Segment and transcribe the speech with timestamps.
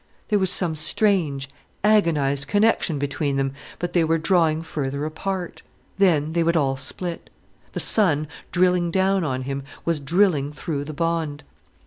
[0.29, 1.47] There was some strange,
[1.83, 5.61] agonized connection between them, but they were drawing further apart.
[5.99, 7.29] Then they would all split.
[7.73, 11.43] The sun, drilling down on him, was drilling through the bond.